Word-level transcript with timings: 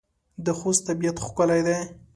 د 0.45 0.47
خوست 0.57 0.81
طبيعت 0.87 1.17
ښکلی 1.25 1.61
دی. 1.67 1.77